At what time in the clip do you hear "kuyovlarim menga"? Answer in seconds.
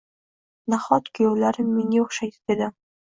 1.19-2.03